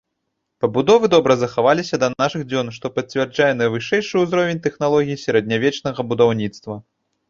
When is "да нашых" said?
2.05-2.47